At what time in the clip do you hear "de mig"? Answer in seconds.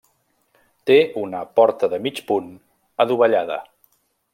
1.95-2.25